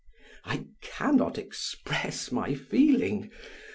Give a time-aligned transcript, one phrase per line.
[0.45, 3.29] I can not express my feeling.